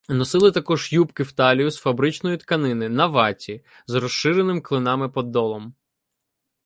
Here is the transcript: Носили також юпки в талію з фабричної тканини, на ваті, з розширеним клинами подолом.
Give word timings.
Носили 0.09 0.51
також 0.51 0.93
юпки 0.93 1.23
в 1.23 1.31
талію 1.31 1.71
з 1.71 1.77
фабричної 1.77 2.37
тканини, 2.37 2.89
на 2.89 3.07
ваті, 3.07 3.63
з 3.87 3.93
розширеним 3.93 4.61
клинами 4.61 5.09
подолом. 5.09 5.73